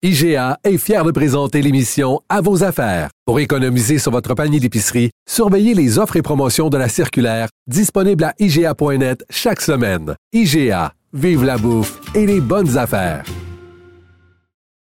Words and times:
IGA 0.00 0.60
est 0.62 0.78
fier 0.78 1.04
de 1.04 1.10
présenter 1.10 1.60
l'émission 1.60 2.20
À 2.28 2.40
vos 2.40 2.62
affaires. 2.62 3.10
Pour 3.26 3.40
économiser 3.40 3.98
sur 3.98 4.12
votre 4.12 4.32
panier 4.34 4.60
d'épicerie, 4.60 5.10
surveillez 5.28 5.74
les 5.74 5.98
offres 5.98 6.14
et 6.14 6.22
promotions 6.22 6.70
de 6.70 6.78
la 6.78 6.88
circulaire 6.88 7.48
disponible 7.66 8.22
à 8.22 8.32
IGA.net 8.38 9.24
chaque 9.28 9.60
semaine. 9.60 10.14
IGA, 10.32 10.92
vive 11.12 11.42
la 11.42 11.58
bouffe 11.58 11.98
et 12.14 12.26
les 12.26 12.40
bonnes 12.40 12.78
affaires. 12.78 13.24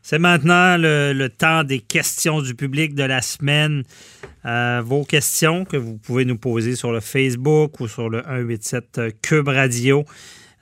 C'est 0.03 0.19
maintenant 0.19 0.77
le, 0.77 1.29
temps 1.29 1.65
des 1.65 1.81
questions 1.81 2.43
du 2.43 2.55
public 2.55 2.95
de 2.95 3.05
la 3.05 3.23
semaine. 3.23 3.85
Euh, 4.45 4.83
vos 4.85 5.05
questions 5.05 5.65
que 5.65 5.79
vous 5.79 5.97
pouvez 5.97 6.27
nous 6.27 6.37
poser 6.37 6.77
sur 6.77 6.93
le 6.93 7.01
Facebook 7.01 7.81
ou 7.81 7.89
sur 7.89 8.11
le 8.11 8.23
187 8.25 9.01
Cube 9.23 9.49
Radio. 9.49 10.05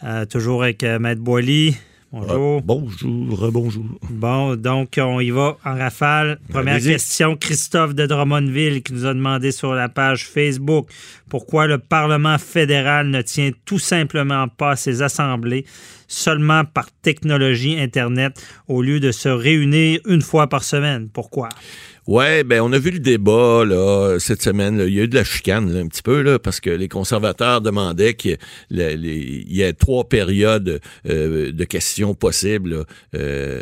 Euh, 0.05 0.25
toujours 0.25 0.63
avec 0.63 0.85
euh, 0.85 1.01
Maître 1.01 1.21
Boily. 1.21 1.77
Bonjour. 2.13 2.59
Euh, 2.59 2.61
bonjour, 2.65 3.51
bonjour. 3.51 3.85
Bon, 4.11 4.55
donc 4.57 4.99
on 4.99 5.21
y 5.21 5.31
va 5.31 5.57
en 5.65 5.77
rafale. 5.77 6.39
Première 6.49 6.81
question, 6.81 7.37
Christophe 7.37 7.95
de 7.95 8.07
Drummondville 8.07 8.83
qui 8.83 8.93
nous 8.93 9.07
a 9.07 9.13
demandé 9.13 9.51
sur 9.51 9.75
la 9.75 9.89
page 9.89 10.27
Facebook 10.27 10.89
pourquoi 11.29 11.67
le 11.67 11.79
Parlement 11.79 12.39
fédéral 12.39 13.09
ne 13.09 13.21
tient 13.21 13.51
tout 13.65 13.81
simplement 13.81 14.47
pas 14.49 14.77
ses 14.77 15.03
assemblées? 15.03 15.67
Seulement 16.09 16.65
par 16.65 16.87
technologie 17.03 17.79
Internet 17.79 18.41
au 18.69 18.83
lieu 18.83 19.01
de 19.01 19.13
se 19.13 19.29
réunir 19.29 20.01
une 20.07 20.23
fois 20.23 20.49
par 20.49 20.65
semaine. 20.65 21.09
Pourquoi? 21.13 21.49
Ouais, 22.07 22.45
ben 22.45 22.61
on 22.61 22.73
a 22.73 22.79
vu 22.79 22.93
le 22.93 23.01
débat 23.01 23.65
là 23.65 24.19
cette 24.21 24.41
semaine. 24.41 24.81
Il 24.87 24.95
y 24.95 25.01
a 25.01 25.05
eu 25.05 25.09
de 25.09 25.17
la 25.17 25.25
chicane 25.25 25.77
un 25.77 25.89
petit 25.89 26.03
peu 26.03 26.23
là 26.23 26.39
parce 26.39 26.61
que 26.61 26.71
les 26.71 26.87
conservateurs 26.87 27.61
demandaient 27.61 28.15
qu'il 28.15 28.39
y, 28.71 29.61
ait 29.61 29.73
trois 29.73 30.05
périodes 30.05 30.81
euh, 31.09 31.51
de 31.51 31.65
questions 31.65 32.15
possibles 32.15 32.85
euh, 33.17 33.61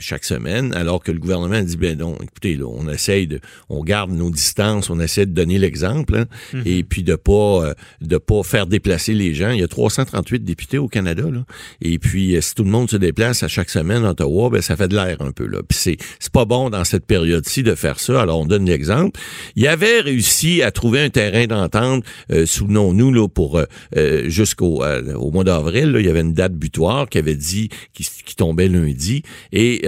chaque 0.00 0.24
semaine, 0.24 0.74
alors 0.74 1.04
que 1.04 1.12
le 1.12 1.20
gouvernement 1.20 1.54
a 1.54 1.62
dit 1.62 1.76
ben 1.76 1.96
non, 1.96 2.16
écoutez 2.20 2.56
là, 2.56 2.66
on 2.66 2.88
essaye 2.88 3.28
de, 3.28 3.38
on 3.68 3.84
garde 3.84 4.10
nos 4.10 4.30
distances, 4.30 4.90
on 4.90 4.98
essaie 4.98 5.26
de 5.26 5.32
donner 5.32 5.58
l'exemple 5.58 6.16
hein, 6.16 6.24
mm-hmm. 6.52 6.62
et 6.66 6.82
puis 6.82 7.04
de 7.04 7.14
pas 7.14 7.64
euh, 7.64 7.74
de 8.00 8.16
pas 8.16 8.42
faire 8.42 8.66
déplacer 8.66 9.14
les 9.14 9.34
gens. 9.34 9.52
Il 9.52 9.60
y 9.60 9.64
a 9.64 9.68
338 9.68 10.42
députés 10.42 10.78
au 10.78 10.88
Canada 10.88 11.22
là, 11.30 11.44
et 11.84 11.98
puis 11.98 12.36
si 12.40 12.54
tout 12.54 12.64
le 12.64 12.70
monde 12.70 12.90
se 12.90 12.96
déplace 12.96 13.42
à 13.42 13.48
chaque 13.48 13.70
semaine 13.70 14.04
à 14.04 14.10
Ottawa, 14.10 14.50
ben 14.50 14.62
ça 14.62 14.76
fait 14.76 14.88
de 14.88 14.94
l'air 14.94 15.20
un 15.20 15.32
peu 15.32 15.46
là. 15.46 15.60
Puis 15.66 15.78
c'est 15.78 15.96
c'est 16.18 16.32
pas 16.32 16.44
bon 16.44 16.70
dans 16.70 16.84
cette 16.84 17.06
période-ci 17.06 17.62
de 17.62 17.74
faire 17.74 18.00
ça. 18.00 18.22
Alors, 18.22 18.40
on 18.40 18.46
donne 18.46 18.66
l'exemple. 18.66 19.20
Il 19.56 19.66
avait 19.66 20.00
réussi 20.00 20.62
à 20.62 20.70
trouver 20.70 21.00
un 21.00 21.10
terrain 21.10 21.46
d'entente, 21.46 22.04
euh, 22.32 22.46
souvenons-nous, 22.46 23.12
là, 23.12 23.28
pour 23.28 23.58
euh, 23.58 23.64
euh, 23.96 24.28
jusqu'au 24.28 24.82
au 24.84 25.30
mois 25.30 25.44
d'avril, 25.44 25.94
il 25.98 26.06
y 26.06 26.08
avait 26.08 26.20
une 26.20 26.32
date 26.32 26.54
butoir 26.54 27.08
qui 27.08 27.18
avait 27.18 27.36
dit 27.36 27.68
qui, 27.92 28.36
tombait 28.36 28.68
lundi. 28.68 29.22
Et 29.52 29.86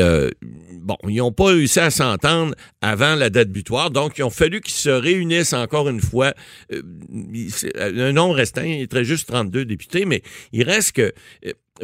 bon, 0.81 0.97
ils 1.09 1.17
n'ont 1.17 1.33
pas 1.33 1.47
réussi 1.47 1.81
à 1.81 1.91
s'entendre 1.91 2.55
avant 2.81 3.17
la 3.17 3.29
date 3.29 3.49
butoir, 3.49 3.91
donc 3.91 4.19
il 4.19 4.23
ont 4.23 4.31
fallu 4.31 4.61
qu'ils 4.61 4.75
se 4.75 4.91
réunissent 4.91 5.53
encore 5.53 5.89
une 5.89 6.01
fois. 6.01 6.33
un 6.71 8.13
nombre 8.13 8.35
restant, 8.35 8.63
il 8.63 8.83
est 8.83 8.91
très 8.91 9.05
juste 9.05 9.27
32 9.29 9.65
députés, 9.65 10.05
mais 10.05 10.23
il 10.53 10.63
reste 10.63 10.93
que 10.93 11.13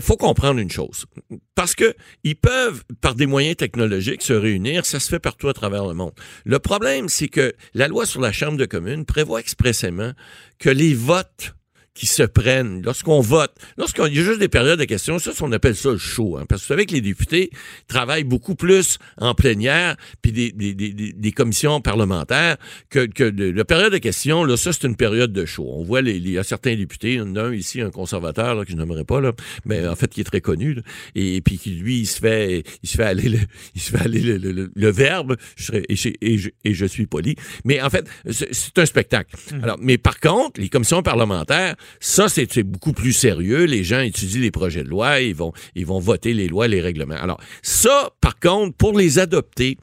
faut 0.01 0.17
comprendre 0.17 0.61
une 0.61 0.71
chose. 0.71 1.07
Parce 1.55 1.75
que 1.75 1.95
ils 2.25 2.37
peuvent, 2.37 2.85
par 3.01 3.15
des 3.15 3.27
moyens 3.27 3.57
technologiques, 3.57 4.23
se 4.23 4.33
réunir. 4.33 4.87
Ça 4.87 5.01
se 5.01 5.09
fait 5.09 5.19
partout 5.19 5.49
à 5.49 5.55
travers 5.55 5.87
le 5.87 5.95
monde. 5.95 6.13
Le 6.45 6.59
problème, 6.59 7.09
c'est 7.09 7.29
que 7.29 7.53
la 7.75 7.89
loi 7.89 8.07
sur 8.07 8.21
la 8.21 8.33
Chambre 8.33 8.57
de 8.57 8.65
communes 8.65 9.05
prévoit 9.05 9.41
expressément 9.41 10.13
que 10.59 10.71
les 10.71 10.95
votes 10.95 11.55
qui 11.95 12.07
se 12.07 12.23
prennent 12.23 12.83
lorsqu'on 12.83 13.21
vote. 13.21 13.53
Lorsqu'il 13.77 14.15
y 14.15 14.19
a 14.19 14.23
juste 14.23 14.39
des 14.39 14.49
périodes 14.49 14.79
de 14.79 14.85
questions, 14.85 15.19
ça, 15.19 15.33
on 15.43 15.53
appelle 15.53 15.77
ça 15.77 15.91
le 15.91 15.99
show. 15.99 16.39
Hein, 16.39 16.45
parce 16.49 16.63
que 16.63 16.67
vous 16.67 16.69
savez 16.75 16.87
que 16.87 16.95
les 16.95 17.01
députés 17.01 17.51
travaillent 17.87 18.25
beaucoup 18.25 18.55
plus 18.55 18.99
en 19.19 19.35
plénière 19.35 19.97
puis 20.23 20.33
des, 20.33 20.53
des, 20.53 20.75
des, 20.75 21.13
des 21.13 21.33
commissions 21.33 21.81
parlementaires 21.81 22.57
que, 22.89 23.07
que 23.07 23.25
de, 23.25 23.51
la 23.51 23.65
période 23.65 23.93
de 23.93 23.99
questions. 23.99 24.45
Là, 24.45 24.57
ça, 24.57 24.73
c'est 24.73 24.87
une 24.87 24.97
période 24.97 25.33
de 25.33 25.45
show. 25.45 25.69
On 25.69 25.83
voit, 25.83 26.01
les, 26.01 26.17
il 26.17 26.31
y 26.31 26.39
a 26.39 26.45
certains 26.45 26.75
députés, 26.77 27.19
un 27.19 27.53
ici, 27.53 27.81
un 27.81 27.91
conservateur 27.91 28.55
là, 28.55 28.65
que 28.65 28.71
je 28.71 28.77
n'aimerais 28.77 29.05
pas, 29.05 29.21
là, 29.21 29.33
mais 29.65 29.87
en 29.87 29.97
fait, 29.97 30.09
qui 30.09 30.21
est 30.21 30.25
très 30.25 30.41
connu, 30.41 30.79
et, 31.15 31.41
puis 31.41 31.59
qui, 31.59 31.71
lui, 31.71 32.01
il 32.01 32.07
se 32.07 32.21
fait, 32.21 32.63
il 32.83 32.89
se 32.89 32.97
fait 32.97 33.05
aller 33.05 33.29
le, 33.29 33.39
il 33.75 33.81
se 33.81 33.91
fait 33.91 34.03
aller 34.03 34.21
le, 34.21 34.71
le, 34.75 34.91
verbe, 34.91 35.37
je 35.57 35.65
serais, 35.65 35.83
et, 35.89 35.97
je, 35.97 36.09
et, 36.21 36.39
je, 36.39 36.51
et 36.65 36.75
je 36.75 36.87
suis 36.87 37.07
poli. 37.07 37.37
Mais 37.65 37.81
en 37.81 37.91
fait, 37.91 38.07
c'est 38.31 38.79
un 38.79 38.87
spectacle. 38.87 39.35
Mmh. 39.37 39.65
Alors, 39.65 39.77
mais 39.81 39.99
par 39.99 40.21
contre, 40.21 40.61
les 40.61 40.69
commissions 40.69 41.03
parlementaires, 41.03 41.77
ça, 42.01 42.29
c'est 42.29 42.63
beaucoup 42.63 42.93
plus 42.93 43.13
sérieux. 43.13 43.65
Les 43.65 43.85
gens 43.85 44.01
étudient 44.01 44.41
les 44.41 44.51
projets 44.51 44.83
de 44.83 44.89
loi, 44.89 45.21
ils 45.21 45.35
vont, 45.35 45.53
ils 45.75 45.87
vont 45.87 45.99
voter 45.99 46.35
les 46.35 46.49
lois, 46.49 46.69
les 46.69 46.81
règlements. 46.81 47.15
Alors, 47.15 47.41
ça, 47.63 48.11
par 48.21 48.39
contre, 48.39 48.77
pour 48.77 48.97
les 48.97 49.19
adopter, 49.19 49.77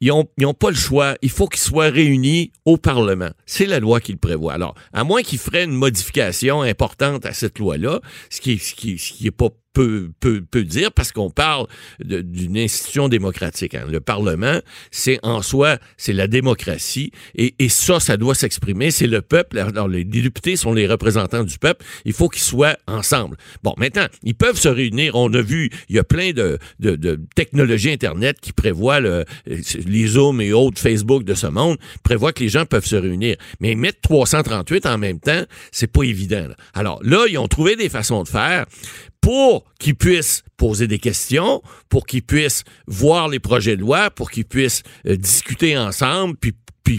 ils 0.00 0.12
n'ont 0.38 0.54
pas 0.54 0.70
le 0.70 0.76
choix. 0.76 1.16
Il 1.22 1.30
faut 1.30 1.46
qu'ils 1.48 1.60
soient 1.60 1.90
réunis 1.90 2.52
au 2.64 2.76
Parlement. 2.76 3.30
C'est 3.46 3.66
la 3.66 3.80
loi 3.80 4.00
qui 4.00 4.12
le 4.12 4.18
prévoit. 4.18 4.54
Alors, 4.54 4.74
à 4.92 5.04
moins 5.04 5.22
qu'ils 5.22 5.38
feraient 5.38 5.64
une 5.64 5.72
modification 5.72 6.62
importante 6.62 7.26
à 7.26 7.32
cette 7.32 7.58
loi-là, 7.58 8.00
ce 8.30 8.40
qui, 8.40 8.58
ce 8.58 8.74
qui, 8.74 8.98
ce 8.98 9.12
qui 9.12 9.26
est 9.26 9.32
pas 9.32 9.48
peut, 9.78 10.10
peut, 10.18 10.40
peut 10.40 10.64
dire 10.64 10.92
parce 10.92 11.12
qu'on 11.12 11.30
parle 11.30 11.66
d'une 12.00 12.58
institution 12.58 13.08
démocratique. 13.08 13.74
Hein. 13.74 13.86
Le 13.88 14.00
Parlement, 14.00 14.60
c'est 14.90 15.20
en 15.22 15.40
soi, 15.40 15.78
c'est 15.96 16.12
la 16.12 16.26
démocratie 16.26 17.12
et, 17.36 17.54
et 17.58 17.68
ça, 17.68 18.00
ça 18.00 18.16
doit 18.16 18.34
s'exprimer. 18.34 18.90
C'est 18.90 19.06
le 19.06 19.22
peuple. 19.22 19.58
Alors, 19.58 19.86
les 19.86 20.04
députés 20.04 20.56
sont 20.56 20.72
les 20.72 20.88
représentants 20.88 21.44
du 21.44 21.58
peuple. 21.58 21.84
Il 22.04 22.12
faut 22.12 22.28
qu'ils 22.28 22.42
soient 22.42 22.76
ensemble. 22.88 23.36
Bon, 23.62 23.74
maintenant, 23.76 24.06
ils 24.24 24.34
peuvent 24.34 24.58
se 24.58 24.68
réunir. 24.68 25.14
On 25.14 25.32
a 25.32 25.42
vu, 25.42 25.70
il 25.88 25.96
y 25.96 25.98
a 25.98 26.04
plein 26.04 26.32
de, 26.32 26.58
de, 26.80 26.96
de 26.96 27.20
technologies 27.36 27.92
Internet 27.92 28.38
qui 28.40 28.52
prévoient 28.52 29.00
le, 29.00 29.24
les 29.88 30.06
Zoom 30.06 30.40
et 30.40 30.52
autres 30.52 30.80
Facebook 30.80 31.24
de 31.24 31.34
ce 31.34 31.46
monde, 31.46 31.76
prévoient 32.02 32.32
que 32.32 32.42
les 32.42 32.48
gens 32.48 32.66
peuvent 32.66 32.86
se 32.86 32.96
réunir. 32.96 33.36
Mais 33.60 33.74
mettre 33.74 34.00
338 34.02 34.86
en 34.86 34.98
même 34.98 35.20
temps, 35.20 35.42
c'est 35.72 35.90
pas 35.90 36.02
évident. 36.02 36.46
Alors 36.74 37.00
là, 37.02 37.26
ils 37.28 37.38
ont 37.38 37.48
trouvé 37.48 37.76
des 37.76 37.88
façons 37.88 38.22
de 38.22 38.28
faire 38.28 38.66
pour 39.20 39.64
qu'ils 39.78 39.96
puissent 39.96 40.42
poser 40.56 40.86
des 40.86 40.98
questions, 40.98 41.62
pour 41.88 42.06
qu'ils 42.06 42.22
puissent 42.22 42.64
voir 42.86 43.28
les 43.28 43.38
projets 43.38 43.76
de 43.76 43.82
loi, 43.82 44.10
pour 44.10 44.30
qu'ils 44.30 44.44
puissent 44.44 44.82
euh, 45.06 45.16
discuter 45.16 45.76
ensemble, 45.76 46.36
puis 46.36 46.54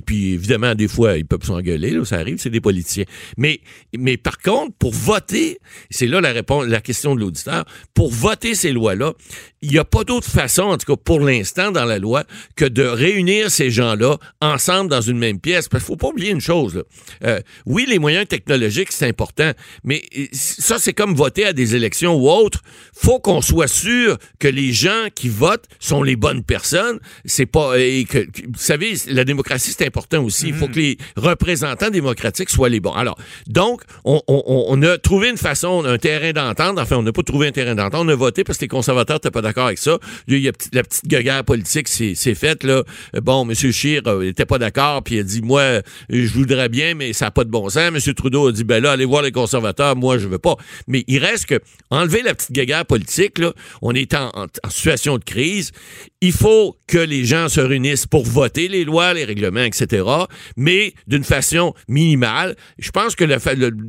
puis, 0.06 0.34
évidemment, 0.34 0.75
des 0.75 0.88
fois, 0.88 1.18
ils 1.18 1.25
peuvent 1.25 1.44
s'engueuler, 1.44 1.91
là, 1.91 2.06
ça 2.06 2.18
arrive, 2.18 2.38
c'est 2.38 2.50
des 2.50 2.62
politiciens. 2.62 3.06
Mais, 3.38 3.62
mais 3.97 4.18
par 4.18 4.38
contre, 4.38 4.74
pour 4.78 4.94
voter, 4.94 5.59
c'est 5.90 6.08
là 6.08 6.22
la 6.22 6.31
réponse, 6.31 6.66
la 6.68 6.81
question 6.81 7.16
de 7.16 7.22
l'auditeur, 7.22 7.66
pour 7.94 8.12
voter 8.12 8.56
ces 8.56 8.72
lois-là, 8.72 9.13
il 9.62 9.72
n'y 9.72 9.78
a 9.78 9.84
pas 9.84 10.03
d'autre 10.03 10.28
façon, 10.28 10.63
en 10.63 10.78
tout 10.78 10.96
cas 10.96 11.02
pour 11.02 11.19
l'instant 11.19 11.72
dans 11.72 11.85
la 11.85 12.00
loi, 12.00 12.24
que 12.56 12.66
de 12.66 12.84
réunir 12.84 13.52
ces 13.52 13.72
gens-là 13.72 14.18
ensemble 14.41 14.90
dans 14.90 15.02
une 15.02 15.18
même 15.18 15.40
pièce. 15.40 15.68
Parce 15.68 15.84
qu'il 15.84 15.88
faut 15.88 15.97
pas 15.97 16.08
oublier 16.08 16.31
une 16.31 16.41
chose. 16.41 16.84
Euh, 17.24 17.41
oui, 17.66 17.85
les 17.88 18.00
moyens 18.00 18.28
technologiques, 18.28 18.91
c'est 18.91 19.08
important, 19.08 19.52
mais 19.84 20.03
euh, 20.18 20.25
ça, 20.31 20.78
c'est 20.79 20.94
comme 20.94 21.16
voter 21.16 21.46
à 21.46 21.53
des 21.53 21.75
élections 21.75 22.09
ou 22.12 22.30
autres. 22.30 22.62
faut 22.94 23.20
qu'on 23.20 23.42
soit 23.42 23.68
sûr 23.68 24.18
que 24.40 24.47
les 24.47 24.72
gens 24.74 25.08
qui 25.14 25.30
votent 25.30 25.66
sont 25.80 26.03
les 26.03 26.16
bonnes 26.16 26.44
personnes. 26.44 27.00
C'est 27.25 27.46
pas... 27.46 27.80
Et 27.80 28.06
que, 28.06 28.20
vous 28.20 28.58
savez, 28.58 28.94
la 29.08 29.24
démocratie, 29.24 29.74
c'est 29.78 29.86
important 29.86 30.24
aussi. 30.24 30.50
Il 30.50 30.53
faut 30.53 30.68
mm. 30.68 30.72
que 30.72 30.80
les 30.80 30.97
représentants 31.16 31.90
démocratiques 31.90 32.50
soient 32.50 32.70
les 32.70 32.80
bons. 32.80 32.94
Alors, 32.94 33.18
donc, 33.47 33.81
on, 34.03 34.22
on, 34.28 34.44
on 34.46 34.81
a 34.84 34.97
trouvé 34.97 35.30
une 35.30 35.38
façon, 35.38 35.84
un 35.86 35.97
terrain 35.97 36.31
d'entente. 36.34 36.78
Enfin, 36.80 36.97
on 36.97 37.03
n'a 37.03 37.12
pas 37.12 37.24
trouvé 37.24 37.47
un 37.47 37.52
terrain 37.52 37.75
d'entente. 37.75 38.02
On 38.06 38.09
a 38.09 38.16
voté 38.16 38.44
parce 38.44 38.58
que 38.58 38.66
les 38.66 38.70
conservateurs 38.70 39.18
n'étaient 39.18 39.31
pas 39.31 39.41
d'accord 39.41 39.68
avec 39.68 39.78
ça. 39.78 39.97
Il 40.28 40.40
y 40.40 40.50
a 40.50 40.52
la 40.74 40.84
petite 40.84 41.08
guerre 41.08 41.44
politique, 41.44 41.88
c'est 41.88 42.36
faite, 42.36 42.64
là. 42.64 42.84
Bon, 43.22 43.47
M. 43.47 43.53
Scheer 43.53 44.02
n'était 44.20 44.44
euh, 44.44 44.46
pas 44.46 44.58
d'accord, 44.58 45.03
puis 45.03 45.16
il 45.16 45.20
a 45.20 45.24
dit, 45.24 45.41
moi, 45.41 45.81
je 46.09 46.34
voudrais 46.34 46.70
bien, 46.70 46.96
mais 46.96 47.14
ça 47.14 47.26
n'a 47.26 47.31
pas 47.31 47.44
de 47.44 47.50
bon 47.50 47.70
sens. 47.70 47.78
M. 47.78 48.14
Trudeau 48.14 48.47
a 48.47 48.52
dit, 48.52 48.64
ben 48.64 48.81
là, 48.81 48.91
allez 48.91 49.06
voir 49.06 49.22
les 49.22 49.31
conservateurs, 49.31 49.96
moi, 49.96 50.18
je 50.18 50.28
veux 50.28 50.40
pas. 50.40 50.56
Mais 50.88 51.03
il 51.08 51.20
reste 51.24 51.46
que, 51.47 51.59
enlever 51.99 52.21
la 52.21 52.33
petite 52.35 52.51
guerre 52.51 52.85
politique, 52.85 53.37
là, 53.39 53.53
on 53.81 53.93
est 53.93 54.13
en, 54.13 54.31
en 54.33 54.69
situation 54.69 55.17
de 55.17 55.23
crise. 55.23 55.71
Il 56.21 56.33
faut 56.33 56.77
que 56.87 56.97
les 56.97 57.23
gens 57.23 57.47
se 57.49 57.61
réunissent 57.61 58.05
pour 58.05 58.25
voter 58.25 58.67
les 58.67 58.84
lois, 58.84 59.13
les 59.13 59.23
règlements, 59.23 59.63
etc., 59.63 60.03
mais 60.57 60.93
d'une 61.07 61.23
façon 61.23 61.73
minimale. 61.87 62.55
Je 62.78 62.91
pense 62.91 63.16
que 63.16 63.23
le, 63.23 63.37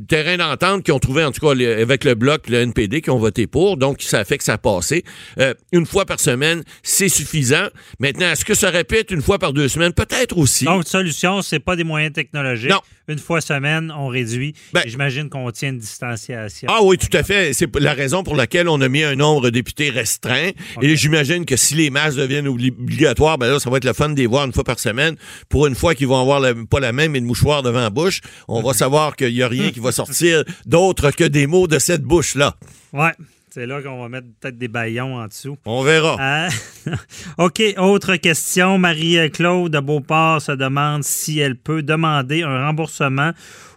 terrain 0.07 0.37
d'entente 0.37 0.83
qu'ils 0.83 0.93
ont 0.93 0.99
trouvé, 0.99 1.23
en 1.23 1.31
tout 1.31 1.41
cas, 1.45 1.51
avec 1.51 2.03
le 2.03 2.15
Bloc 2.15 2.47
le 2.49 2.59
NPD, 2.59 3.01
qui 3.01 3.09
ont 3.09 3.17
voté 3.17 3.47
pour, 3.47 3.77
donc 3.77 4.01
ça 4.01 4.23
fait 4.23 4.37
que 4.37 4.43
ça 4.43 4.53
a 4.53 4.57
passé. 4.57 5.03
Euh, 5.39 5.53
une 5.71 5.85
fois 5.85 6.05
par 6.05 6.19
semaine, 6.19 6.63
c'est 6.83 7.09
suffisant. 7.09 7.67
Maintenant, 7.99 8.31
est-ce 8.31 8.45
que 8.45 8.53
ça 8.53 8.69
répète 8.69 9.11
une 9.11 9.21
fois 9.21 9.39
par 9.39 9.53
deux 9.53 9.67
semaines? 9.67 9.93
Peut-être 9.93 10.37
aussi. 10.37 10.65
Donc, 10.65 10.87
solution, 10.87 11.41
c'est 11.41 11.59
pas 11.59 11.75
des 11.75 11.83
moyens 11.83 12.13
technologiques. 12.13 12.69
Non. 12.69 12.81
Une 13.07 13.19
fois 13.19 13.41
semaine, 13.41 13.91
on 13.97 14.07
réduit. 14.07 14.53
Ben, 14.73 14.83
J'imagine 14.85 15.29
qu'on 15.29 15.49
tient 15.51 15.69
une 15.69 15.79
distanciation. 15.79 16.67
Ah 16.71 16.79
oui, 16.83 16.97
tout 16.97 17.15
à 17.15 17.23
fait. 17.23 17.53
C'est 17.53 17.75
la 17.77 17.93
raison 17.93 18.23
pour 18.23 18.35
laquelle 18.35 18.69
on 18.69 18.79
a 18.81 18.87
mis 18.87 19.03
un 19.03 19.15
nombre 19.15 19.41
de 19.41 19.49
députés 19.49 19.89
restreint. 19.89 20.51
Et 20.81 20.95
j'imagine 20.95 21.45
que 21.45 21.55
si 21.55 21.75
les 21.75 21.89
masses 21.89 22.15
deviennent 22.15 22.47
obligatoires, 22.47 23.37
ben 23.37 23.51
là, 23.51 23.59
ça 23.59 23.69
va 23.69 23.77
être 23.77 23.85
le 23.85 23.93
fun 23.93 24.09
de 24.09 24.17
les 24.17 24.27
voir 24.27 24.45
une 24.45 24.53
fois 24.53 24.63
par 24.63 24.79
semaine. 24.79 25.15
Pour 25.49 25.67
une 25.67 25.75
fois 25.75 25.95
qu'ils 25.95 26.07
vont 26.07 26.21
avoir 26.21 26.41
pas 26.69 26.79
la 26.79 26.91
même, 26.93 27.11
mais 27.11 27.19
le 27.19 27.25
mouchoir 27.25 27.63
devant 27.63 27.81
la 27.81 27.89
bouche, 27.89 28.21
on 28.47 28.61
va 28.61 28.73
savoir 28.73 29.15
qu'il 29.15 29.33
n'y 29.33 29.41
a 29.41 29.47
rien 29.47 29.71
qui 29.71 29.79
va 29.79 29.91
sortir 29.91 30.43
d'autre 30.65 31.11
que 31.11 31.23
des 31.23 31.47
mots 31.47 31.67
de 31.67 31.79
cette 31.79 32.03
bouche-là. 32.03 32.55
Ouais. 32.93 33.11
C'est 33.53 33.65
là 33.65 33.81
qu'on 33.81 33.99
va 33.99 34.07
mettre 34.07 34.27
peut-être 34.39 34.57
des 34.57 34.69
baillons 34.69 35.17
en 35.17 35.27
dessous. 35.27 35.57
On 35.65 35.83
verra. 35.83 36.15
Ah, 36.17 36.47
OK, 37.37 37.61
autre 37.77 38.15
question. 38.15 38.77
Marie-Claude 38.77 39.73
de 39.73 39.79
Beauport 39.81 40.41
se 40.41 40.53
demande 40.53 41.03
si 41.03 41.39
elle 41.39 41.57
peut 41.57 41.83
demander 41.83 42.43
un 42.43 42.65
remboursement 42.65 43.31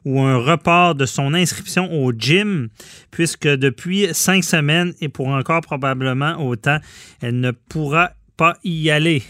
ou 0.04 0.20
un 0.20 0.36
report 0.36 0.94
de 0.94 1.06
son 1.06 1.34
inscription 1.34 1.92
au 1.92 2.12
gym, 2.12 2.68
puisque 3.10 3.48
depuis 3.48 4.06
cinq 4.12 4.44
semaines 4.44 4.94
et 5.00 5.08
pour 5.08 5.26
encore 5.26 5.62
probablement 5.62 6.36
autant, 6.36 6.78
elle 7.20 7.40
ne 7.40 7.50
pourra 7.50 8.12
pas 8.36 8.56
y 8.62 8.90
aller. 8.90 9.24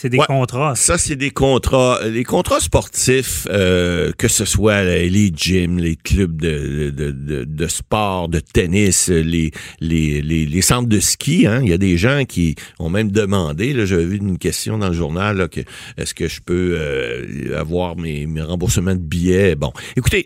C'est 0.00 0.08
des 0.08 0.16
contrats. 0.16 0.76
Ça, 0.76 0.96
c'est 0.96 1.14
des 1.14 1.30
contrats. 1.30 1.98
Les 2.06 2.24
contrats 2.24 2.60
sportifs, 2.60 3.46
euh, 3.50 4.12
que 4.16 4.28
ce 4.28 4.46
soit 4.46 4.82
les 4.82 5.30
gyms, 5.30 5.78
les 5.78 5.94
clubs 5.94 6.40
de, 6.40 6.88
de, 6.88 7.10
de, 7.10 7.44
de 7.44 7.66
sport, 7.66 8.30
de 8.30 8.40
tennis, 8.40 9.10
les, 9.10 9.50
les, 9.78 10.22
les, 10.22 10.46
les, 10.46 10.62
centres 10.62 10.88
de 10.88 11.00
ski. 11.00 11.46
Hein. 11.46 11.60
Il 11.62 11.68
y 11.68 11.74
a 11.74 11.76
des 11.76 11.98
gens 11.98 12.24
qui 12.24 12.54
ont 12.78 12.88
même 12.88 13.12
demandé, 13.12 13.74
là, 13.74 13.84
j'avais 13.84 14.06
vu 14.06 14.16
une 14.16 14.38
question 14.38 14.78
dans 14.78 14.88
le 14.88 14.94
journal, 14.94 15.36
là, 15.36 15.48
que 15.48 15.60
est-ce 15.98 16.14
que 16.14 16.28
je 16.28 16.40
peux 16.40 16.76
euh, 16.78 17.60
avoir 17.60 17.98
mes, 17.98 18.24
mes, 18.24 18.40
remboursements 18.40 18.94
de 18.94 19.00
billets? 19.00 19.54
Bon, 19.54 19.70
écoutez, 19.96 20.24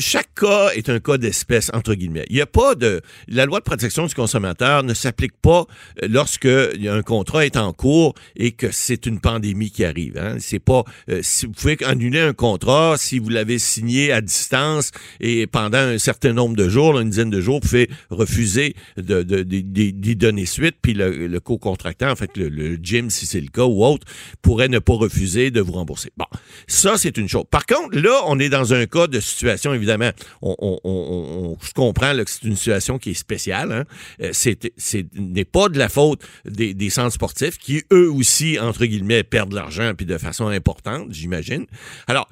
chaque 0.00 0.34
cas 0.34 0.70
est 0.74 0.88
un 0.88 0.98
cas 0.98 1.18
d'espèce, 1.18 1.70
entre 1.72 1.94
guillemets. 1.94 2.26
Il 2.30 2.34
n'y 2.34 2.42
a 2.42 2.46
pas 2.46 2.74
de... 2.74 3.00
La 3.28 3.46
loi 3.46 3.60
de 3.60 3.64
protection 3.64 4.06
du 4.06 4.14
consommateur 4.16 4.82
ne 4.82 4.92
s'applique 4.92 5.40
pas 5.40 5.66
lorsque 6.02 6.46
un 6.46 7.02
contrat 7.02 7.46
est 7.46 7.56
en 7.56 7.72
cours 7.72 8.14
et 8.34 8.50
que 8.50 8.72
c'est 8.72 9.03
une 9.06 9.20
pandémie 9.20 9.70
qui 9.70 9.84
arrive. 9.84 10.18
Hein. 10.18 10.36
C'est 10.38 10.58
pas 10.58 10.84
euh, 11.10 11.20
si 11.22 11.46
vous 11.46 11.52
pouvez 11.52 11.76
annuler 11.84 12.20
un 12.20 12.32
contrat 12.32 12.96
si 12.96 13.18
vous 13.18 13.28
l'avez 13.28 13.58
signé 13.58 14.12
à 14.12 14.20
distance 14.20 14.90
et 15.20 15.46
pendant 15.46 15.78
un 15.78 15.98
certain 15.98 16.32
nombre 16.32 16.56
de 16.56 16.68
jours, 16.68 16.98
une 16.98 17.10
dizaine 17.10 17.30
de 17.30 17.40
jours, 17.40 17.60
vous 17.62 17.68
pouvez 17.68 17.90
refuser 18.10 18.74
de, 18.96 19.22
d'y 19.22 20.16
donner 20.16 20.46
suite. 20.46 20.76
Puis 20.80 20.94
le, 20.94 21.38
co-contractant, 21.40 22.10
en 22.10 22.16
fait, 22.16 22.36
le, 22.36 22.76
gym, 22.82 23.10
si 23.10 23.26
c'est 23.26 23.40
le 23.40 23.48
cas 23.48 23.64
ou 23.64 23.84
autre, 23.84 24.06
pourrait 24.42 24.68
ne 24.68 24.78
pas 24.78 24.94
refuser 24.94 25.50
de 25.50 25.60
vous 25.60 25.72
rembourser. 25.72 26.10
Bon, 26.16 26.26
ça 26.66 26.96
c'est 26.98 27.16
une 27.16 27.28
chose. 27.28 27.44
Par 27.50 27.66
contre, 27.66 27.98
là, 27.98 28.22
on 28.26 28.38
est 28.38 28.48
dans 28.48 28.74
un 28.74 28.86
cas 28.86 29.06
de 29.06 29.20
situation 29.20 29.74
évidemment. 29.74 30.10
On, 30.42 30.54
on, 30.58 30.80
on, 30.84 31.56
je 31.62 31.72
comprends 31.72 32.12
que 32.16 32.30
c'est 32.30 32.44
une 32.44 32.56
situation 32.56 32.98
qui 32.98 33.10
est 33.10 33.14
spéciale. 33.14 33.72
Hein. 33.72 33.84
Euh, 34.22 34.30
c'est, 34.32 34.72
c'est 34.76 35.06
n'est 35.14 35.44
pas 35.44 35.68
de 35.68 35.78
la 35.78 35.88
faute 35.88 36.22
des, 36.44 36.74
des 36.74 36.90
centres 36.90 37.14
sportifs 37.14 37.58
qui 37.58 37.82
eux 37.92 38.10
aussi 38.10 38.58
entre 38.58 38.84
guillemets 38.84 38.93
guillemets, 38.96 39.22
perdre 39.22 39.54
l'argent, 39.54 39.92
puis 39.96 40.06
de 40.06 40.18
façon 40.18 40.46
importante, 40.48 41.08
j'imagine. 41.10 41.66
Alors, 42.06 42.28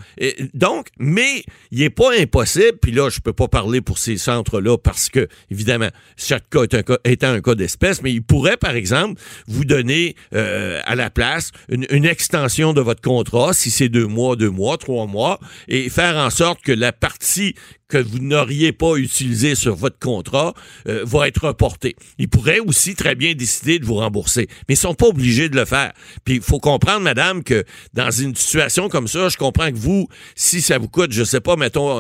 donc, 0.55 0.89
mais 0.99 1.45
il 1.71 1.81
n'est 1.81 1.91
pas 1.91 2.13
impossible, 2.19 2.79
puis 2.81 2.93
là, 2.93 3.09
je 3.11 3.21
peux 3.21 3.33
pas 3.33 3.49
parler 3.49 3.81
pour 3.81 3.99
ces 3.99 4.17
centres-là 4.17 4.79
parce 4.79 5.09
que, 5.09 5.29
évidemment, 5.51 5.89
chaque 6.17 6.49
cas 6.51 6.63
est 6.63 6.75
un 6.75 6.83
cas, 6.83 6.99
étant 7.05 7.29
un 7.29 7.41
cas 7.41 7.55
d'espèce, 7.55 8.03
mais 8.03 8.13
il 8.13 8.23
pourrait, 8.23 8.57
par 8.57 8.75
exemple, 8.75 9.21
vous 9.47 9.65
donner 9.65 10.17
euh, 10.35 10.81
à 10.85 10.95
la 10.95 11.11
place 11.11 11.53
une, 11.69 12.03
extension 12.03 12.73
de 12.73 12.81
votre 12.81 13.01
contrat, 13.01 13.53
si 13.53 13.71
c'est 13.71 13.89
deux 13.89 14.07
mois, 14.07 14.35
deux 14.37 14.51
mois, 14.51 14.77
trois 14.77 15.07
mois, 15.07 15.39
et 15.69 15.89
faire 15.89 16.17
en 16.17 16.31
sorte 16.31 16.61
que 16.63 16.73
la 16.73 16.93
partie 16.93 17.55
que 17.93 17.99
vous 17.99 18.21
n'auriez 18.21 18.73
pas 18.73 18.97
utilisé 18.97 19.55
sur 19.55 19.75
votre 19.75 19.99
contrat 19.99 20.55
euh, 20.89 21.03
va 21.05 21.29
être 21.29 21.47
reporté. 21.49 21.95
Ils 22.17 22.29
pourraient 22.29 22.59
aussi 22.59 22.95
très 22.95 23.15
bien 23.15 23.35
décider 23.35 23.79
de 23.79 23.85
vous 23.85 23.97
rembourser, 23.97 24.49
mais 24.67 24.75
ils 24.75 24.79
sont 24.79 24.95
pas 24.95 25.09
obligés 25.09 25.51
de 25.51 25.57
le 25.57 25.67
faire. 25.67 25.93
Puis 26.25 26.37
il 26.37 26.41
faut 26.41 26.59
comprendre, 26.59 27.01
madame, 27.01 27.45
que 27.45 27.65
dans 27.93 28.11
une 28.11 28.35
situation 28.35 28.89
comme 28.89 29.09
ça, 29.09 29.29
je 29.29 29.37
comprends 29.37 29.71
que 29.71 29.77
vous, 29.77 30.09
si 30.35 30.63
ça 30.63 30.79
vous 30.79 30.89
coûte, 30.89 31.13
je 31.13 31.23
sais 31.23 31.43
pas, 31.43 31.57
mettons 31.57 31.99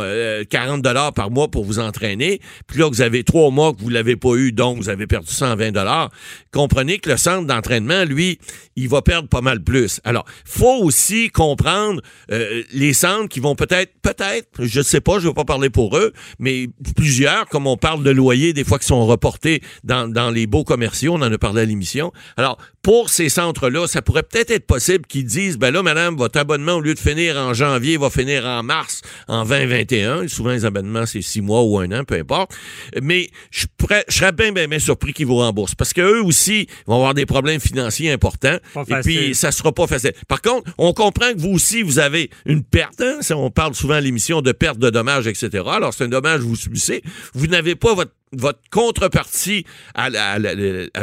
40 0.48 0.78
euh, 0.78 0.80
dollars 0.80 1.12
par 1.12 1.30
mois 1.30 1.50
pour 1.50 1.64
vous 1.64 1.78
entraîner, 1.78 2.40
puis 2.66 2.78
là 2.78 2.88
vous 2.88 3.02
avez 3.02 3.22
trois 3.22 3.50
mois 3.50 3.74
que 3.74 3.82
vous 3.82 3.90
l'avez 3.90 4.16
pas 4.16 4.34
eu, 4.36 4.50
donc 4.50 4.78
vous 4.78 4.88
avez 4.88 5.06
perdu 5.06 5.30
120 5.30 5.72
dollars. 5.72 6.10
Comprenez 6.52 7.00
que 7.00 7.10
le 7.10 7.18
centre 7.18 7.46
d'entraînement, 7.46 8.04
lui, 8.04 8.38
il 8.76 8.88
va 8.88 9.02
perdre 9.02 9.28
pas 9.28 9.42
mal 9.42 9.62
plus. 9.62 10.00
Alors, 10.04 10.24
faut 10.46 10.82
aussi 10.82 11.28
comprendre 11.28 12.00
euh, 12.30 12.62
les 12.72 12.94
centres 12.94 13.28
qui 13.28 13.40
vont 13.40 13.54
peut-être, 13.54 13.92
peut-être, 14.00 14.48
je 14.64 14.80
sais 14.80 15.02
pas, 15.02 15.18
je 15.18 15.28
vais 15.28 15.34
pas 15.34 15.44
parler 15.44 15.68
pour 15.68 15.81
eux, 15.92 16.12
mais 16.38 16.68
plusieurs, 16.96 17.46
comme 17.48 17.66
on 17.66 17.76
parle 17.76 18.02
de 18.02 18.10
loyers, 18.10 18.52
des 18.52 18.64
fois 18.64 18.78
qui 18.78 18.86
sont 18.86 19.06
reportés 19.06 19.62
dans, 19.84 20.08
dans 20.08 20.30
les 20.30 20.46
beaux 20.46 20.64
commerciaux, 20.64 21.14
on 21.14 21.22
en 21.22 21.32
a 21.32 21.38
parlé 21.38 21.62
à 21.62 21.64
l'émission. 21.64 22.12
Alors, 22.36 22.58
pour 22.82 23.10
ces 23.10 23.28
centres-là, 23.28 23.86
ça 23.86 24.02
pourrait 24.02 24.24
peut-être 24.24 24.50
être 24.50 24.66
possible 24.66 25.06
qu'ils 25.06 25.24
disent, 25.24 25.56
ben 25.56 25.70
là, 25.70 25.82
madame, 25.82 26.16
votre 26.16 26.38
abonnement, 26.38 26.74
au 26.74 26.80
lieu 26.80 26.94
de 26.94 26.98
finir 26.98 27.36
en 27.36 27.54
janvier, 27.54 27.96
va 27.96 28.10
finir 28.10 28.44
en 28.44 28.62
mars, 28.62 29.02
en 29.28 29.44
2021. 29.44 30.28
Souvent, 30.28 30.50
les 30.50 30.64
abonnements, 30.64 31.06
c'est 31.06 31.22
six 31.22 31.40
mois 31.40 31.62
ou 31.62 31.78
un 31.78 31.90
an, 31.92 32.04
peu 32.04 32.16
importe. 32.16 32.52
Mais 33.00 33.30
je, 33.50 33.66
serais 34.08 34.32
bien, 34.32 34.52
bien, 34.52 34.66
bien 34.66 34.78
surpris 34.78 35.12
qu'ils 35.12 35.26
vous 35.26 35.36
remboursent. 35.36 35.74
Parce 35.74 35.92
qu'eux 35.92 36.22
aussi 36.22 36.66
vont 36.86 36.96
avoir 36.96 37.14
des 37.14 37.26
problèmes 37.26 37.60
financiers 37.60 38.10
importants. 38.10 38.58
et 38.88 38.94
puis, 39.02 39.34
ça 39.34 39.52
sera 39.52 39.72
pas 39.72 39.86
facile. 39.86 40.12
Par 40.26 40.42
contre, 40.42 40.70
on 40.78 40.92
comprend 40.92 41.32
que 41.32 41.38
vous 41.38 41.50
aussi, 41.50 41.82
vous 41.82 41.98
avez 42.00 42.30
une 42.46 42.64
perte. 42.64 43.00
Hein? 43.00 43.20
On 43.30 43.50
parle 43.50 43.74
souvent 43.74 43.94
à 43.94 44.00
l'émission 44.00 44.42
de 44.42 44.52
perte 44.52 44.78
de 44.78 44.90
dommages, 44.90 45.26
etc 45.26 45.62
alors 45.76 45.94
c'est 45.94 46.04
un 46.04 46.08
dommage 46.08 46.40
vous 46.40 46.56
subissez, 46.56 47.02
vous 47.34 47.46
n'avez 47.46 47.74
pas 47.74 47.94
votre 47.94 48.12
votre 48.32 48.60
contrepartie 48.70 49.64
à 49.94 50.08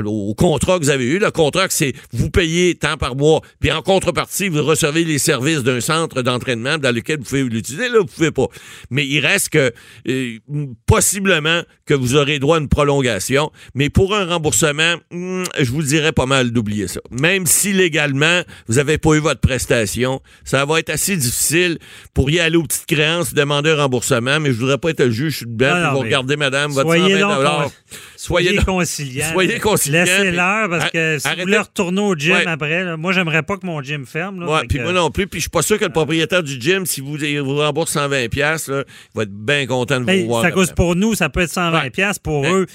au 0.06 0.34
contrat 0.34 0.80
que 0.80 0.84
vous 0.84 0.90
avez 0.90 1.06
eu. 1.06 1.20
Le 1.20 1.32
contrat, 1.32 1.68
c'est 1.70 1.94
vous 2.12 2.30
payez 2.30 2.76
tant 2.76 2.98
par 2.98 3.16
mois, 3.16 3.42
puis 3.60 3.72
en 3.72 3.82
contrepartie, 3.82 4.50
vous 4.50 4.64
recevez 4.64 5.04
les 5.04 5.20
services 5.20 5.64
d'un 5.64 5.82
centre 5.82 6.22
d'entraînement 6.22 6.78
dans 6.78 6.94
lequel 6.94 7.18
vous 7.20 7.24
pouvez 7.24 7.44
l'utiliser. 7.44 7.90
Là, 7.90 8.00
vous 8.00 8.06
pouvez 8.06 8.32
pas. 8.32 8.48
Mais 8.90 9.06
il 9.06 9.20
reste 9.20 9.50
que 9.50 9.72
euh, 10.08 10.38
possiblement 10.86 11.62
que 11.86 11.94
vous 11.94 12.16
aurez 12.16 12.40
droit 12.40 12.58
à 12.58 12.60
une 12.60 12.70
prolongation. 12.70 13.52
Mais 13.74 13.90
pour 13.90 14.16
un 14.16 14.26
remboursement, 14.26 14.96
hmm, 15.12 15.44
je 15.60 15.72
vous 15.72 15.84
dirais 15.84 16.12
pas 16.12 16.26
mal 16.26 16.52
d'oublier 16.52 16.88
ça. 16.88 17.02
Même 17.12 17.46
si 17.46 17.74
légalement, 17.74 18.42
vous 18.68 18.76
n'avez 18.76 18.98
pas 18.98 19.14
eu 19.14 19.20
votre 19.20 19.42
prestation, 19.42 20.22
ça 20.44 20.66
va 20.66 20.80
être 20.80 20.90
assez 20.90 21.16
difficile 21.16 21.80
pour 22.14 22.30
y 22.30 22.40
aller 22.40 22.58
aux 22.58 22.64
petites 22.64 22.86
créances, 22.86 23.34
demander 23.34 23.72
un 23.72 23.84
remboursement, 23.84 24.40
mais 24.40 24.52
je 24.52 24.60
voudrais 24.60 24.78
pas 24.78 24.90
être 24.90 25.04
le 25.04 25.12
juge, 25.12 25.34
je 25.34 25.38
suis 25.38 25.46
de 25.46 25.94
vous 25.94 26.00
regardez, 26.00 26.36
madame, 26.36 26.72
votre 26.72 26.90
no, 27.20 27.42
no, 27.42 27.72
soyez, 28.20 28.58
conciliants. 28.58 29.32
Soyez 29.32 29.60
conciliants. 29.60 30.04
Laissez-leur 30.04 30.70
parce 30.70 30.92
que 30.92 31.18
si 31.20 31.28
vous 31.28 31.42
voulez 31.42 31.58
retourner 31.58 32.02
au 32.02 32.16
gym 32.16 32.36
après, 32.48 32.98
moi, 32.98 33.14
j'aimerais 33.14 33.44
pas 33.44 33.58
que 33.58 33.66
mon 33.66 33.82
gym 33.82 34.06
ferme. 34.06 34.42
Là, 34.42 34.64
puis 34.68 34.80
moi 34.80 34.92
non 34.92 35.10
plus. 35.12 35.28
Puis 35.28 35.40
je 35.40 35.44
suis 35.44 35.50
pas 35.50 35.62
sûr 35.62 35.80
que 35.80 35.86
le 35.86 35.92
propriétaire 35.92 36.44
du 36.44 36.60
gym, 36.60 36.86
si 36.86 37.02
vous 37.02 37.18
vous 37.18 37.56
rembourse 37.58 37.96
120$, 37.96 38.72
là, 38.72 38.84
il 38.88 39.18
va 39.18 39.24
être 39.24 39.32
bien 39.32 39.66
content 39.66 39.96
de 39.96 40.02
vous 40.02 40.08
ben, 40.08 40.28
voir. 40.28 40.42
Ça 40.42 40.52
cause 40.52 40.72
pour 40.72 40.96
nous, 40.96 41.16
ça 41.16 41.30
peut 41.30 41.42
être 41.42 41.54
120$. 41.54 42.20
Pour 42.22 42.46
eux, 42.46 42.66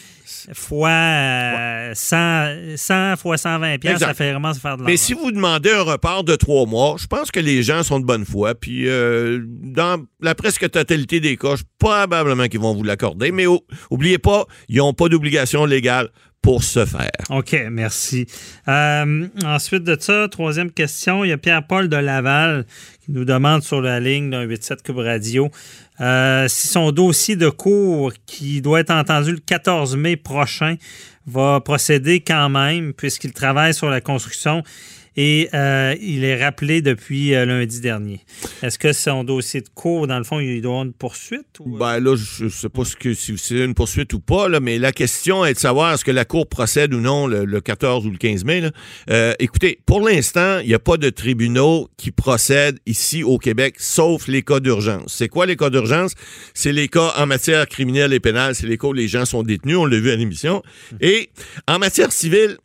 fois 0.53 0.91
100, 1.95 2.17
euh, 2.17 3.17
fois 3.17 3.37
120 3.37 3.79
pièces, 3.79 4.01
ça 4.01 4.15
fait 4.15 4.31
vraiment 4.31 4.55
se 4.55 4.61
faire 4.61 4.77
de 4.77 4.83
l'argent. 4.83 4.91
Mais 4.91 4.97
si 4.97 5.13
vous 5.13 5.31
demandez 5.31 5.71
un 5.71 5.83
report 5.83 6.25
de 6.25 6.37
trois 6.37 6.67
mois, 6.67 6.97
je 6.99 7.07
pense 7.07 7.31
que 7.31 7.41
les 7.41 7.63
gens 7.63 7.83
sont 7.83 8.01
de 8.01 8.05
bonne 8.05 8.25
foi. 8.25 8.55
Puis 8.55 8.89
euh, 8.89 9.41
dans 9.45 10.03
la 10.21 10.35
presque 10.35 10.71
totalité 10.71 11.21
des 11.21 11.37
cas, 11.37 11.55
probablement 11.79 12.49
qu'ils 12.49 12.61
vont 12.61 12.75
vous 12.75 12.83
l'accorder. 12.83 13.33
Mais 13.33 13.47
oubliez 13.91 14.19
pas, 14.19 14.47
ils 14.69 14.79
n'ont 14.79 14.95
pas 14.95 15.09
d'obligation 15.09 15.34
légale 15.67 16.11
pour 16.43 16.63
ce 16.63 16.85
faire. 16.85 17.11
OK, 17.31 17.57
merci. 17.71 18.27
Euh, 18.69 19.27
ensuite 19.45 19.83
de 19.83 19.97
ça, 19.99 20.29
troisième 20.31 20.71
question, 20.71 21.25
il 21.25 21.31
y 21.31 21.33
a 21.33 21.39
Pierre-Paul 21.39 21.89
de 21.89 21.97
Laval 21.97 22.67
qui 23.03 23.13
nous 23.13 23.25
demande 23.25 23.63
sur 23.63 23.81
la 23.81 23.99
ligne 23.99 24.29
d'un 24.29 24.47
87 24.47 24.83
Cube 24.83 24.99
Radio 24.99 25.51
euh, 26.01 26.47
si 26.49 26.69
son 26.69 26.91
dossier 26.91 27.37
de 27.37 27.49
cours, 27.49 28.13
qui 28.27 28.61
doit 28.61 28.81
être 28.81 28.91
entendu 28.91 29.33
le 29.33 29.39
14 29.39 29.97
mai 29.97 30.17
prochain, 30.17 30.77
va 31.27 31.61
procéder 31.61 32.21
quand 32.21 32.51
même, 32.51 32.93
puisqu'il 32.93 33.33
travaille 33.33 33.73
sur 33.73 33.89
la 33.89 34.01
construction 34.01 34.63
et 35.17 35.49
euh, 35.55 35.95
il 36.01 36.25
est 36.25 36.43
rappelé 36.43 36.83
depuis 36.83 37.35
euh, 37.35 37.45
lundi 37.45 37.81
dernier. 37.81 38.21
Est-ce 38.63 38.79
que 38.79 38.93
son 38.93 39.25
dossier 39.25 39.61
de 39.61 39.69
cours, 39.75 40.07
dans 40.07 40.19
le 40.19 40.25
fond, 40.25 40.41
il 40.41 40.61
doit 40.61 40.73
avoir 40.73 40.85
une 40.87 40.93
poursuite? 40.93 41.61
Ou... 41.61 41.77
Ben 41.77 42.01
là, 42.01 42.17
je 42.17 42.45
ne 42.45 42.49
sais 42.49 42.69
pas 42.69 42.85
ce 42.85 42.97
que, 42.97 43.15
si 43.15 43.37
c'est 43.39 43.65
une 43.65 43.75
poursuite 43.75 44.13
ou 44.13 44.21
pas, 44.21 44.49
là, 44.49 44.61
mais 44.61 44.79
la 44.79 44.93
question 44.93 45.45
est 45.45 45.55
de 45.55 45.59
savoir 45.59 45.95
est-ce 45.95 46.05
que 46.05 46.11
la 46.11 46.25
Cour 46.25 46.49
procède 46.49 46.93
ou 46.95 47.01
non 47.01 47.27
le, 47.27 47.61
14 47.61 48.07
ou 48.07 48.11
le 48.11 48.19
15 48.19 48.45
mai. 48.45 48.71
Euh, 49.11 49.33
écoutez, 49.39 49.79
pour 49.87 50.01
l'instant, 50.01 50.59
il 50.61 50.69
n'y 50.69 50.75
a 50.75 50.79
pas 50.79 50.97
de 50.97 51.11
tribunaux 51.11 51.89
qui 51.97 52.11
procèdent 52.11 52.79
ici 52.87 53.23
au 53.23 53.39
Québec, 53.39 53.77
sauf 53.79 54.27
les 54.27 54.43
cas 54.43 54.61
d'urgence. 54.61 55.15
C'est 55.17 55.29
quoi 55.29 55.47
les 55.47 55.57
cas 55.57 55.71
d'urgence? 55.71 56.15
C'est 56.55 56.73
les 56.73 56.89
cas 56.89 57.13
en 57.17 57.27
matière 57.27 57.69
criminelle 57.69 58.13
et 58.13 58.21
pénale, 58.21 58.55
c'est 58.55 58.67
les 58.67 58.79
cas 58.79 58.89
où 58.89 58.93
les 58.93 59.09
gens 59.09 59.25
sont 59.25 59.43
détenus, 59.43 59.77
on 59.77 59.87
l'a 59.87 59.99
vu 59.99 60.11
à 60.11 60.17
l'émission. 60.17 60.63
Et 61.01 61.31
en 61.69 61.79
matière 61.79 62.13
civile, 62.13 62.57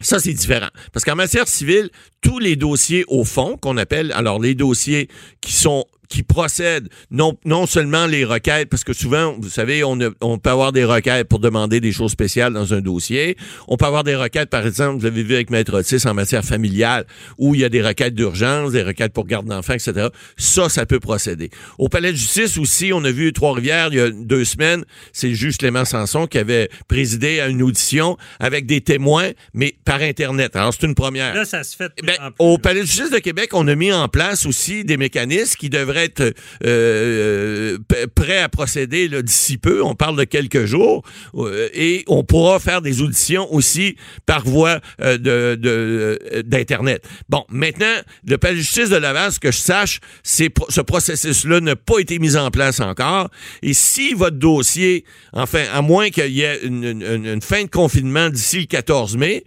ça, 0.00 0.18
c'est 0.18 0.32
différent. 0.32 0.68
Parce 0.92 1.04
qu'en 1.04 1.16
matière 1.16 1.48
civile, 1.48 1.90
tous 2.20 2.38
les 2.38 2.56
dossiers 2.56 3.04
au 3.08 3.24
fond, 3.24 3.56
qu'on 3.56 3.76
appelle, 3.76 4.12
alors 4.12 4.40
les 4.40 4.54
dossiers 4.54 5.08
qui 5.40 5.52
sont 5.52 5.84
qui 6.08 6.22
procède 6.22 6.88
non, 7.10 7.36
non 7.44 7.66
seulement 7.66 8.06
les 8.06 8.24
requêtes, 8.24 8.68
parce 8.68 8.84
que 8.84 8.92
souvent, 8.92 9.36
vous 9.38 9.48
savez, 9.48 9.84
on, 9.84 9.98
on 10.20 10.38
peut 10.38 10.50
avoir 10.50 10.72
des 10.72 10.84
requêtes 10.84 11.28
pour 11.28 11.38
demander 11.38 11.80
des 11.80 11.92
choses 11.92 12.12
spéciales 12.12 12.52
dans 12.52 12.74
un 12.74 12.80
dossier. 12.80 13.36
On 13.66 13.76
peut 13.76 13.86
avoir 13.86 14.04
des 14.04 14.16
requêtes, 14.16 14.50
par 14.50 14.66
exemple, 14.66 15.00
vous 15.00 15.06
avez 15.06 15.22
vu 15.22 15.34
avec 15.34 15.50
Maître 15.50 15.78
Otis 15.78 16.06
en 16.06 16.14
matière 16.14 16.44
familiale, 16.44 17.06
où 17.38 17.54
il 17.54 17.60
y 17.60 17.64
a 17.64 17.68
des 17.68 17.82
requêtes 17.82 18.14
d'urgence, 18.14 18.72
des 18.72 18.82
requêtes 18.82 19.12
pour 19.12 19.26
garde 19.26 19.46
d'enfants, 19.46 19.74
etc. 19.74 20.08
Ça, 20.36 20.68
ça 20.68 20.86
peut 20.86 21.00
procéder. 21.00 21.50
Au 21.78 21.88
palais 21.88 22.12
de 22.12 22.16
justice 22.16 22.58
aussi, 22.58 22.92
on 22.92 23.04
a 23.04 23.10
vu 23.10 23.32
Trois-Rivières 23.32 23.88
il 23.90 23.96
y 23.96 24.00
a 24.00 24.10
deux 24.10 24.44
semaines, 24.44 24.84
c'est 25.12 25.28
le 25.28 25.34
juge 25.34 25.58
Clément 25.58 25.84
Sanson 25.84 26.26
qui 26.26 26.38
avait 26.38 26.68
présidé 26.88 27.40
à 27.40 27.48
une 27.48 27.62
audition 27.62 28.16
avec 28.40 28.66
des 28.66 28.80
témoins, 28.80 29.30
mais 29.54 29.74
par 29.84 30.00
Internet. 30.00 30.56
Alors, 30.56 30.72
c'est 30.72 30.86
une 30.86 30.94
première. 30.94 31.34
Là, 31.34 31.44
ça 31.44 31.64
se 31.64 31.76
fait 31.76 31.92
ben, 32.02 32.14
Au 32.38 32.58
palais 32.58 32.80
de 32.80 32.86
justice 32.86 33.10
de 33.10 33.18
Québec, 33.18 33.50
on 33.52 33.66
a 33.68 33.74
mis 33.74 33.92
en 33.92 34.08
place 34.08 34.46
aussi 34.46 34.84
des 34.84 34.96
mécanismes 34.96 35.56
qui 35.58 35.70
devraient 35.70 35.97
être 36.02 36.34
euh, 36.64 37.78
prêts 38.14 38.38
à 38.38 38.48
procéder 38.48 39.08
d'ici 39.22 39.58
peu. 39.58 39.82
On 39.82 39.94
parle 39.94 40.16
de 40.16 40.24
quelques 40.24 40.64
jours. 40.64 41.02
Euh, 41.34 41.68
et 41.72 42.04
on 42.06 42.24
pourra 42.24 42.58
faire 42.58 42.82
des 42.82 43.02
auditions 43.02 43.52
aussi 43.52 43.96
par 44.26 44.44
voie 44.44 44.80
euh, 45.00 45.18
de, 45.18 45.58
euh, 45.64 46.42
d'Internet. 46.44 47.06
Bon, 47.28 47.44
maintenant, 47.48 47.94
le 48.26 48.38
palais 48.38 48.56
de 48.56 48.60
justice 48.60 48.90
de 48.90 48.96
Laval, 48.96 49.32
ce 49.32 49.40
que 49.40 49.50
je 49.50 49.58
sache, 49.58 50.00
ce 50.22 50.80
processus-là 50.80 51.60
n'a 51.60 51.76
pas 51.76 51.98
été 51.98 52.18
mis 52.18 52.36
en 52.36 52.50
place 52.50 52.80
encore. 52.80 53.30
Et 53.62 53.74
si 53.74 54.14
votre 54.14 54.36
dossier, 54.36 55.04
enfin, 55.32 55.64
à 55.72 55.82
moins 55.82 56.10
qu'il 56.10 56.32
y 56.32 56.42
ait 56.42 56.60
une, 56.62 56.84
une, 56.84 57.42
fin 57.42 57.62
de 57.62 57.68
confinement 57.68 58.30
d'ici 58.30 58.60
le 58.60 58.66
14 58.66 59.16
mai, 59.16 59.44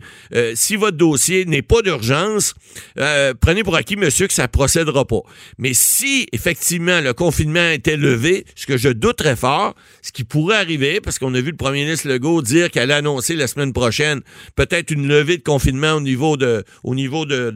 si 0.55 0.75
votre 0.75 0.97
dossier 0.97 1.45
n'est 1.45 1.61
pas 1.61 1.81
d'urgence, 1.81 2.53
prenez 3.39 3.63
pour 3.63 3.75
acquis, 3.75 3.95
monsieur, 3.95 4.27
que 4.27 4.33
ça 4.33 4.47
procédera 4.47 5.05
pas. 5.05 5.21
Mais 5.57 5.73
si, 5.73 6.27
effectivement, 6.41 7.01
le 7.01 7.13
confinement 7.13 7.69
était 7.69 7.97
levé, 7.97 8.45
ce 8.55 8.65
que 8.65 8.75
je 8.75 8.89
doute 8.89 9.17
très 9.17 9.35
fort, 9.35 9.75
ce 10.01 10.11
qui 10.11 10.23
pourrait 10.23 10.55
arriver, 10.55 10.99
parce 10.99 11.19
qu'on 11.19 11.35
a 11.35 11.39
vu 11.39 11.51
le 11.51 11.55
premier 11.55 11.83
ministre 11.83 12.07
Legault 12.07 12.41
dire 12.41 12.71
qu'elle 12.71 12.89
a 12.89 12.95
annoncé 12.97 13.35
la 13.35 13.45
semaine 13.45 13.73
prochaine 13.73 14.21
peut-être 14.55 14.89
une 14.89 15.07
levée 15.07 15.37
de 15.37 15.43
confinement 15.43 15.93
au 15.93 16.01
niveau 16.01 16.37
de 16.37 16.63
au 16.83 16.95
niveau 16.95 17.27
de, 17.27 17.51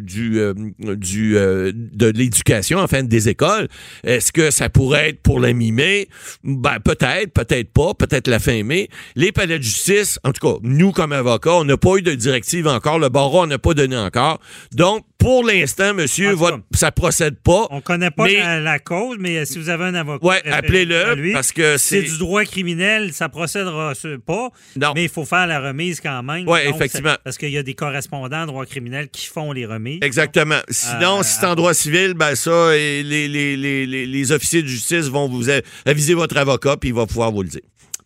du 0.00 0.40
euh, 0.40 0.54
du 0.96 1.36
euh, 1.36 1.70
de 1.74 2.06
l'éducation, 2.06 2.80
enfin 2.80 3.04
des 3.04 3.28
écoles. 3.28 3.68
Est-ce 4.02 4.32
que 4.32 4.50
ça 4.50 4.68
pourrait 4.68 5.10
être 5.10 5.22
pour 5.22 5.38
la 5.38 5.52
mi-mai? 5.52 6.08
Ben 6.42 6.80
peut-être, 6.84 7.32
peut-être 7.32 7.72
pas, 7.72 7.94
peut-être 7.94 8.26
la 8.26 8.40
fin 8.40 8.64
mai. 8.64 8.88
Les 9.14 9.30
palais 9.30 9.58
de 9.58 9.62
justice, 9.62 10.18
en 10.24 10.32
tout 10.32 10.44
cas, 10.44 10.58
nous 10.62 10.90
comme 10.90 11.12
avocats, 11.12 11.54
on 11.54 11.64
n'a 11.64 11.76
pas 11.76 11.96
eu 11.98 12.02
de 12.02 12.14
directive 12.14 12.66
encore, 12.66 12.98
le 12.98 13.10
barreau 13.10 13.46
n'a 13.46 13.58
pas 13.58 13.74
donné 13.74 13.96
encore. 13.96 14.40
Donc 14.72 15.04
pour 15.22 15.44
l'instant, 15.44 15.94
monsieur, 15.94 16.32
votre, 16.32 16.60
ça 16.74 16.90
procède 16.90 17.36
pas. 17.36 17.66
On 17.70 17.80
connaît 17.80 18.10
pas 18.10 18.28
la, 18.28 18.78
cause, 18.78 19.16
mais 19.20 19.44
si 19.44 19.58
vous 19.58 19.68
avez 19.68 19.84
un 19.84 19.94
avocat, 19.94 20.26
ouais, 20.26 20.48
appelez-le 20.50 21.32
parce 21.32 21.52
que 21.52 21.76
c'est 21.78 22.02
du 22.02 22.18
droit 22.18 22.44
criminel, 22.44 23.12
ça 23.12 23.28
procèdera 23.28 23.92
pas. 24.26 24.48
Non. 24.76 24.92
Mais 24.94 25.04
il 25.04 25.08
faut 25.08 25.24
faire 25.24 25.46
la 25.46 25.60
remise 25.60 26.00
quand 26.00 26.22
même. 26.22 26.48
Oui, 26.48 26.60
effectivement. 26.64 27.14
Parce 27.24 27.38
qu'il 27.38 27.50
y 27.50 27.58
a 27.58 27.62
des 27.62 27.74
correspondants 27.74 28.42
en 28.42 28.46
droit 28.46 28.66
criminel 28.66 29.08
qui 29.08 29.26
font 29.26 29.52
les 29.52 29.66
remises. 29.66 30.00
Exactement. 30.02 30.60
Sinon, 30.68 31.20
euh, 31.20 31.22
si 31.22 31.38
c'est 31.38 31.46
en 31.46 31.54
droit 31.54 31.74
civil, 31.74 32.14
ben 32.14 32.34
ça, 32.34 32.76
et 32.76 33.02
les, 33.02 33.28
les, 33.28 33.56
les, 33.56 33.86
les, 33.86 34.32
officiers 34.32 34.62
de 34.62 34.66
justice 34.66 35.06
vont 35.08 35.28
vous 35.28 35.46
aviser 35.84 36.14
votre 36.14 36.36
avocat 36.36 36.76
puis 36.76 36.90
il 36.90 36.94
va 36.94 37.06
pouvoir 37.06 37.32
vous 37.32 37.42
le 37.42 37.48
dire. 37.48 37.62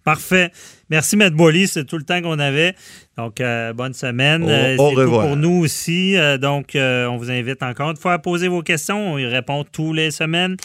Parfait. 0.06 0.52
Merci, 0.88 1.16
Maître 1.16 1.36
Bolly. 1.36 1.66
C'est 1.66 1.84
tout 1.84 1.98
le 1.98 2.04
temps 2.04 2.22
qu'on 2.22 2.38
avait. 2.38 2.76
Donc, 3.18 3.40
euh, 3.40 3.72
bonne 3.72 3.92
semaine. 3.92 4.44
Au, 4.44 4.48
euh, 4.48 4.76
revoir. 4.76 5.26
pour 5.26 5.36
nous 5.36 5.64
aussi. 5.64 6.16
donc, 6.40 6.76
on 6.76 7.16
vous 7.16 7.30
invite 7.30 7.60
encore 7.64 7.90
une 7.90 7.96
fois 7.96 8.12
à 8.12 8.18
poser 8.20 8.46
vos 8.46 8.62
questions. 8.62 9.14
On 9.14 9.18
y 9.18 9.26
répond 9.26 9.64
tous 9.64 9.92
les 9.92 10.12
semaines. 10.12 10.56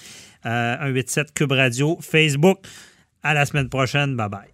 187 0.43 1.33
Cube 1.33 1.53
Radio, 1.53 1.97
Facebook. 2.01 2.59
À 3.23 3.33
la 3.33 3.47
semaine 3.47 3.67
prochaine. 3.67 4.15
Bye 4.15 4.29
bye. 4.29 4.50